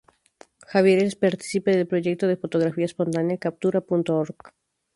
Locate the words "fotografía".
2.35-2.85